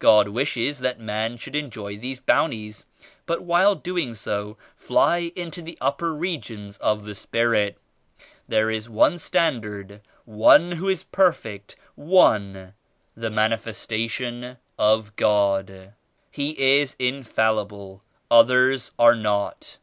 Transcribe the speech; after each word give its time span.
God 0.00 0.26
wishes 0.30 0.80
that 0.80 0.98
man 0.98 1.36
should 1.36 1.54
enjoy 1.54 1.96
these 1.96 2.18
Bounties 2.18 2.84
but 3.24 3.42
while 3.44 3.76
doing 3.76 4.14
so, 4.16 4.56
fly 4.74 5.30
into 5.36 5.62
the 5.62 5.78
upper 5.80 6.12
regions 6.12 6.76
of 6.78 7.04
the 7.04 7.14
Spirit 7.14 7.78
There 8.48 8.68
is 8.68 8.90
one 8.90 9.16
Standard; 9.16 10.00
One 10.24 10.72
who 10.72 10.88
is 10.88 11.04
perfect; 11.04 11.76
One, 11.94 12.74
the 13.14 13.30
Mani 13.30 13.58
festation 13.58 14.56
of 14.76 15.14
God. 15.14 15.92
He 16.32 16.60
is 16.60 16.96
infallible; 16.98 18.02
others 18.28 18.90
are 18.98 19.14
not. 19.14 19.78